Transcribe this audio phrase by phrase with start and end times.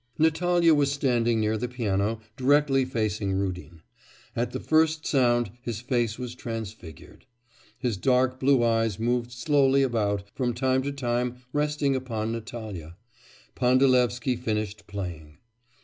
[0.17, 3.83] Natalya was standing near the piano, directly facing Rudin.
[4.35, 7.27] At the first sound his face was transfigured.
[7.77, 12.97] His dark blue eyes moved slowly about, from time to time resting upon Natalya.
[13.53, 15.37] Pandalevsky finished playing.